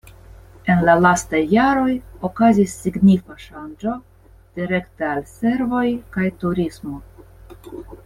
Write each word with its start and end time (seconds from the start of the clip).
En 0.75 0.79
la 0.85 0.93
lastaj 1.05 1.41
jaroj 1.51 1.91
okazis 2.31 2.73
signifa 2.87 3.37
ŝanĝo 3.45 3.95
direkte 4.59 5.09
al 5.13 5.25
servoj 5.37 5.87
kaj 6.17 6.31
turismo. 6.45 7.01